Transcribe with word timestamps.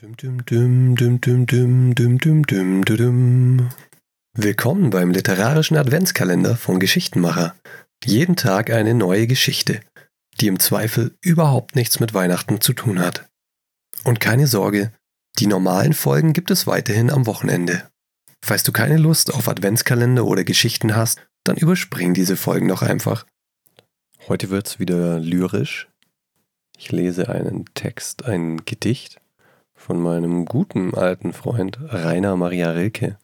Dum, 0.00 0.16
dum, 0.16 0.46
dum, 2.46 3.68
Willkommen 4.32 4.88
beim 4.88 5.10
literarischen 5.10 5.76
Adventskalender 5.76 6.56
von 6.56 6.80
Geschichtenmacher. 6.80 7.54
Jeden 8.02 8.34
Tag 8.34 8.70
eine 8.70 8.94
neue 8.94 9.26
Geschichte, 9.26 9.82
die 10.40 10.46
im 10.46 10.58
Zweifel 10.58 11.18
überhaupt 11.20 11.76
nichts 11.76 12.00
mit 12.00 12.14
Weihnachten 12.14 12.62
zu 12.62 12.72
tun 12.72 12.98
hat. 12.98 13.28
Und 14.04 14.20
keine 14.20 14.46
Sorge, 14.46 14.90
die 15.38 15.46
normalen 15.46 15.92
Folgen 15.92 16.32
gibt 16.32 16.50
es 16.50 16.66
weiterhin 16.66 17.10
am 17.10 17.26
Wochenende. 17.26 17.90
Falls 18.42 18.62
du 18.62 18.72
keine 18.72 18.96
Lust 18.96 19.34
auf 19.34 19.48
Adventskalender 19.50 20.24
oder 20.24 20.44
Geschichten 20.44 20.96
hast, 20.96 21.20
dann 21.44 21.58
überspring 21.58 22.14
diese 22.14 22.38
Folgen 22.38 22.68
doch 22.68 22.80
einfach. 22.80 23.26
Heute 24.28 24.48
wird's 24.48 24.78
wieder 24.78 25.20
lyrisch. 25.20 25.90
Ich 26.78 26.90
lese 26.90 27.28
einen 27.28 27.66
Text, 27.74 28.24
ein 28.24 28.64
Gedicht 28.64 29.20
von 29.80 29.98
meinem 30.00 30.44
guten 30.44 30.94
alten 30.94 31.32
Freund 31.32 31.78
Rainer 31.80 32.36
Maria 32.36 32.70
Rilke, 32.72 33.18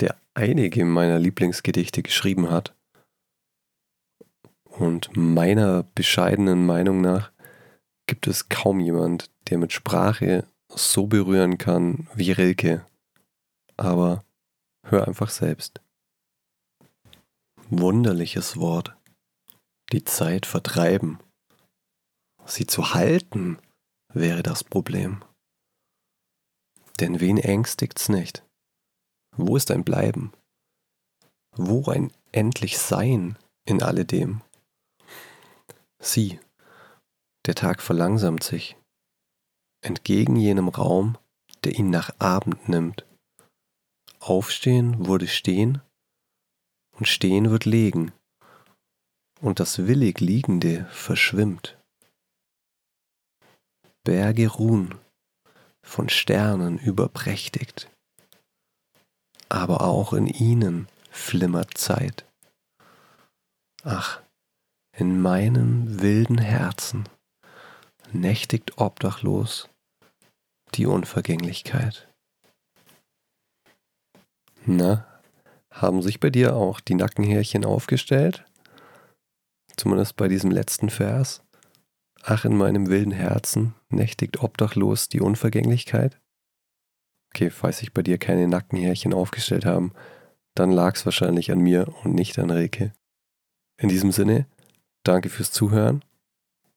der 0.00 0.16
einige 0.34 0.84
meiner 0.84 1.20
Lieblingsgedichte 1.20 2.02
geschrieben 2.02 2.50
hat. 2.50 2.74
Und 4.64 5.16
meiner 5.16 5.84
bescheidenen 5.94 6.66
Meinung 6.66 7.00
nach 7.00 7.30
gibt 8.06 8.26
es 8.26 8.48
kaum 8.48 8.80
jemand, 8.80 9.30
der 9.48 9.58
mit 9.58 9.72
Sprache 9.72 10.44
so 10.68 11.06
berühren 11.06 11.56
kann 11.56 12.08
wie 12.14 12.32
Rilke. 12.32 12.84
Aber 13.76 14.24
hör 14.82 15.06
einfach 15.06 15.30
selbst. 15.30 15.80
Wunderliches 17.68 18.56
Wort. 18.56 18.96
Die 19.92 20.02
Zeit 20.02 20.46
vertreiben. 20.46 21.20
Sie 22.44 22.66
zu 22.66 22.92
halten 22.92 23.58
wäre 24.12 24.42
das 24.42 24.64
Problem. 24.64 25.24
Denn 26.98 27.20
wen 27.20 27.38
ängstigt's 27.38 28.08
nicht? 28.08 28.44
Wo 29.36 29.56
ist 29.56 29.70
ein 29.70 29.84
Bleiben? 29.84 30.32
Wo 31.52 31.90
ein 31.90 32.12
endlich 32.32 32.78
Sein 32.78 33.38
in 33.64 33.82
alledem? 33.82 34.42
Sieh, 35.98 36.38
der 37.46 37.54
Tag 37.54 37.82
verlangsamt 37.82 38.42
sich, 38.42 38.76
entgegen 39.82 40.36
jenem 40.36 40.68
Raum, 40.68 41.16
der 41.64 41.78
ihn 41.78 41.90
nach 41.90 42.10
Abend 42.18 42.68
nimmt. 42.68 43.06
Aufstehen 44.18 45.06
wurde 45.06 45.28
stehen 45.28 45.82
und 46.92 47.08
stehen 47.08 47.50
wird 47.50 47.64
legen, 47.64 48.12
und 49.40 49.60
das 49.60 49.86
willig 49.86 50.20
Liegende 50.20 50.86
verschwimmt. 50.90 51.79
Berge 54.10 54.48
ruhen, 54.48 54.96
von 55.86 56.08
Sternen 56.08 56.78
überprächtigt, 56.78 57.88
aber 59.48 59.82
auch 59.82 60.12
in 60.12 60.26
ihnen 60.26 60.88
flimmert 61.12 61.78
Zeit. 61.78 62.26
Ach, 63.84 64.20
in 64.96 65.22
meinem 65.22 66.00
wilden 66.02 66.38
Herzen 66.38 67.08
nächtigt 68.10 68.78
obdachlos 68.78 69.68
die 70.74 70.86
Unvergänglichkeit. 70.86 72.08
Na, 74.66 75.06
haben 75.70 76.02
sich 76.02 76.18
bei 76.18 76.30
dir 76.30 76.56
auch 76.56 76.80
die 76.80 76.96
Nackenhärchen 76.96 77.64
aufgestellt? 77.64 78.44
Zumindest 79.76 80.16
bei 80.16 80.26
diesem 80.26 80.50
letzten 80.50 80.90
Vers. 80.90 81.44
Ach, 82.22 82.44
in 82.44 82.56
meinem 82.56 82.88
wilden 82.88 83.12
Herzen 83.12 83.74
nächtigt 83.88 84.42
obdachlos 84.42 85.08
die 85.08 85.20
Unvergänglichkeit? 85.20 86.20
Okay, 87.32 87.50
falls 87.50 87.78
sich 87.78 87.94
bei 87.94 88.02
dir 88.02 88.18
keine 88.18 88.48
Nackenhärchen 88.48 89.14
aufgestellt 89.14 89.64
haben, 89.64 89.92
dann 90.54 90.70
lag 90.70 90.96
es 90.96 91.04
wahrscheinlich 91.04 91.52
an 91.52 91.60
mir 91.60 91.94
und 92.02 92.14
nicht 92.14 92.38
an 92.38 92.50
Rilke. 92.50 92.92
In 93.78 93.88
diesem 93.88 94.12
Sinne, 94.12 94.46
danke 95.04 95.30
fürs 95.30 95.52
Zuhören. 95.52 96.04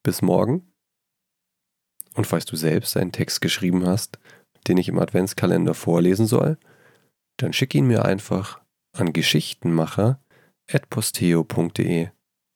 Bis 0.04 0.22
morgen. 0.22 0.72
Und 2.14 2.28
falls 2.28 2.46
du 2.46 2.56
selbst 2.56 2.96
einen 2.96 3.12
Text 3.12 3.42
geschrieben 3.42 3.84
hast, 3.86 4.20
den 4.68 4.78
ich 4.78 4.88
im 4.88 5.00
Adventskalender 5.00 5.74
vorlesen 5.74 6.28
soll, 6.28 6.58
dann 7.38 7.52
schick 7.52 7.74
ihn 7.74 7.88
mir 7.88 8.06
einfach 8.06 8.62
an 8.94 9.12
geschichtenmacher.posteo.de. 9.12 12.10